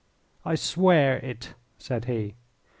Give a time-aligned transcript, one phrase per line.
[0.43, 2.33] "I swear it," said he.